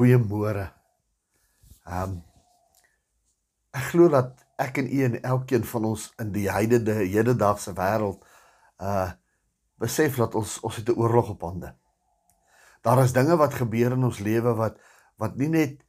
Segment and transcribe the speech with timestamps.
[0.00, 0.70] Goeiemôre.
[1.84, 2.12] Ehm um,
[3.76, 8.24] ek glo dat ek en u en elkeen van ons in die heidende hedendaagse wêreld
[8.80, 9.10] uh
[9.80, 11.74] besef dat ons ons het 'n oorlog op hande.
[12.80, 14.80] Daar is dinge wat gebeur in ons lewe wat
[15.20, 15.84] wat nie net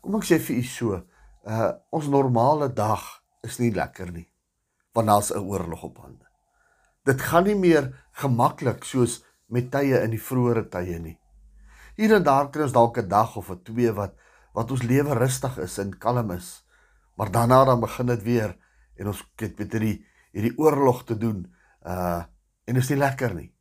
[0.00, 1.02] kom ek sê vir u so,
[1.42, 3.02] uh ons normale dag
[3.42, 4.28] is nie lekker nie.
[4.94, 6.26] Want daar's 'n oorlog op hande.
[7.04, 11.18] Dit gaan nie meer gemaklik soos met tye in die vroeëre tye nie.
[11.98, 14.14] Hier en daar kry ons dalk 'n dag of 'n twee wat
[14.54, 16.64] wat ons lewe rustig is en kalm is.
[17.16, 18.56] Maar daarna dan begin dit weer
[18.96, 21.54] en ons het met hierdie hierdie oorlog te doen.
[21.82, 22.22] Uh
[22.64, 23.54] en dit is nie lekker nie.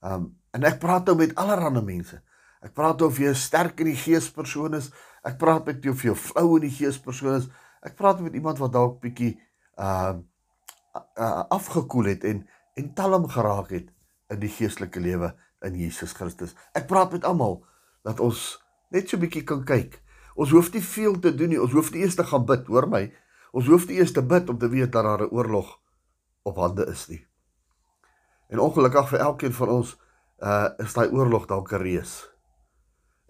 [0.00, 2.22] Um en ek praat nou met allerlei mense.
[2.60, 4.90] Ek praat of jy sterk in die gees persoon is.
[5.24, 7.48] Ek praat met jou of jy flou in die gees persoon is.
[7.82, 9.40] Ek praat met iemand wat dalk bietjie
[9.78, 10.14] uh,
[11.16, 13.88] uh afgekoel het en en talm geraak het
[14.28, 15.32] in die geestelike lewe
[15.66, 16.54] in Jesus Christus.
[16.74, 17.60] Ek praat met almal
[18.06, 18.58] dat ons
[18.90, 20.00] net so bietjie kan kyk.
[20.34, 21.60] Ons hoef nie veel te doen nie.
[21.60, 23.06] Ons hoef nie eers te gaan bid, hoor my.
[23.52, 25.78] Ons hoef nie eers te bid om te weet dat daar 'n oorlog
[26.42, 27.26] op hande is nie.
[28.48, 29.96] En ongelukkig vir elkeen van ons
[30.42, 32.28] uh is daai oorlog dalk 'n reus.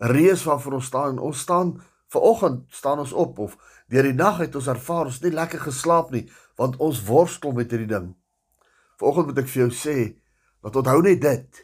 [0.00, 1.18] 'n Reus waarvoor ons staan.
[1.18, 3.56] Ons staan vanoggend staan ons op of
[3.88, 6.26] deur die nag het ons ervaar ons nie lekker geslaap nie
[6.60, 8.12] want ons worstel met hierdie ding.
[9.00, 9.96] Vanoggend moet ek vir jou sê
[10.62, 11.62] dat onthou net dit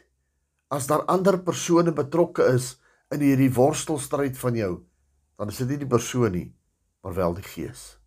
[0.69, 2.77] as daar ander persone betrokke is
[3.13, 4.73] in hierdie worstelstryd van jou,
[5.39, 6.49] dan is dit nie die persoon nie,
[7.03, 7.99] maar wel die gees.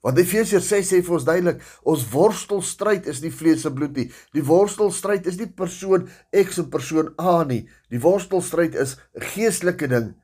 [0.00, 4.06] Want Efesiërs 6 sê vir ons duidelik, ons worstelstryd is nie vlees en bloed nie.
[4.32, 7.66] Die worstelstryd is nie persoon X en persoon A nie.
[7.92, 10.14] Die worstelstryd is 'n geestelike ding.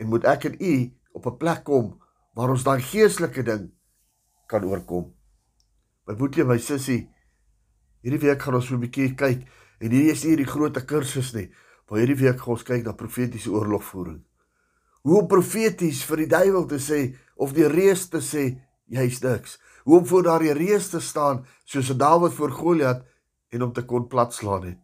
[0.00, 2.00] En moet ek en u op 'n plek kom
[2.34, 3.70] waar ons daai geestelike ding
[4.46, 5.14] kan oorkom.
[6.06, 7.08] My boetie my sussie,
[8.02, 9.46] hierdie week gaan ons so 'n bietjie kyk
[9.80, 11.48] En hierdie is nie die groot kursus nie.
[11.88, 14.20] Maar hierdie week gaan ons kyk na profetiese oorlogvoering.
[15.02, 17.00] Hoe om profeties vir die duiwel te sê
[17.40, 18.44] of die reus te sê
[18.92, 19.56] jy's niks.
[19.88, 23.02] Hoe om voor daardie reus te staan soos Dawid voor Goliat
[23.50, 24.80] en om te kon platslaan het.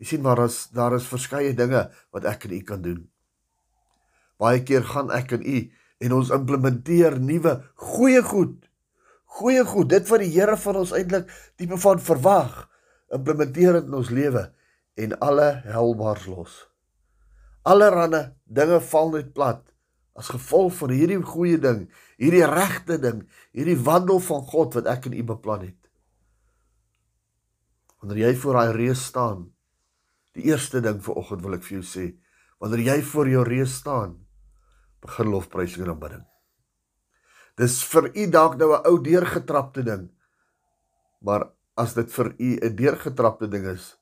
[0.00, 3.02] Jy sien maar as daar is verskeie dinge wat ek en u kan doen.
[4.40, 5.58] Baie keer gaan ek en u
[6.04, 8.56] en ons implementeer nuwe goeie goed.
[9.38, 12.64] Goeie goed, dit wat die Here van ons eintlik tipe van verwag
[13.12, 14.44] implementeer dit in ons lewe
[14.94, 16.56] en alle helbars los.
[17.64, 19.62] Allerhande dinge val net plat
[20.14, 21.88] as gevolg van hierdie goeie ding,
[22.22, 23.24] hierdie regte ding,
[23.56, 25.80] hierdie wandel van God wat ek in u beplan het.
[27.98, 29.48] Wanneer jy voor daai reus staan,
[30.38, 32.04] die eerste ding vir oggend wil ek vir jou sê,
[32.62, 34.14] wanneer jy voor jou reus staan,
[35.04, 36.22] begin lofprysing en aanbidding.
[37.58, 40.10] Dis vir u dalk nou 'n ou deurgetrapte ding.
[41.20, 43.96] Maar as dit vir u 'n deurgetrapte ding is,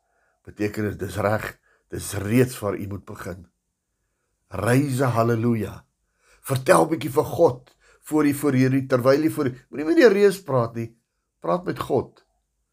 [0.45, 3.47] beteken dit dis reg, dis reeds waar u moet begin.
[4.49, 5.85] Reise haleluja.
[6.41, 10.43] Vertel bietjie vir God voor u voor hierdie terwyl u voor moenie met die reus
[10.43, 10.97] praat nie.
[11.41, 12.25] Praat met God.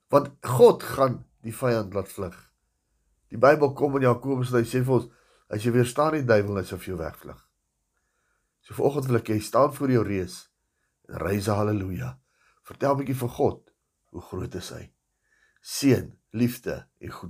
[0.09, 2.35] Want God gaan die vyand laat vlug.
[3.29, 5.09] Die Bybel kom in Jakobus en hy sê vir ons
[5.49, 7.39] as jy weerstaan die duiwel net of jy wegvlug.
[8.65, 10.49] So vanoggend wil ek jy staan voor jou reus
[11.07, 12.17] en reise haleluja.
[12.65, 13.68] Vertel bietjie vir God
[14.09, 14.85] Hoe groot is hy?
[15.61, 17.27] Seën, liefde en goed